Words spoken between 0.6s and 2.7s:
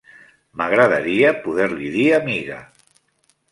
M'agradaria poder-li dir amiga.